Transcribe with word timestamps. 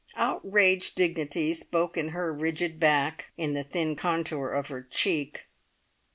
Outraged 0.15 0.95
dignity 0.95 1.53
spoke 1.53 1.95
in 1.95 2.07
her 2.09 2.33
rigid 2.33 2.79
back, 2.79 3.31
in 3.37 3.53
the 3.53 3.63
thin 3.63 3.95
contour 3.95 4.49
of 4.49 4.69
her 4.69 4.81
cheek. 4.81 5.45